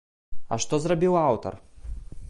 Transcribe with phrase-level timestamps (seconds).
[0.55, 1.53] А што зрабіў аўтар?